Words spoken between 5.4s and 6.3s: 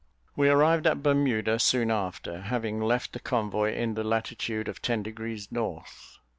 north.